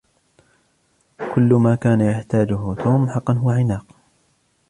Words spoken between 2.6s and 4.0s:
توم حقاً هو عناق.